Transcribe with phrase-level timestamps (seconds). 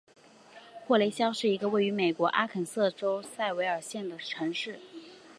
[0.87, 4.79] 霍雷肖是一个位于美国阿肯色州塞维尔县的城市。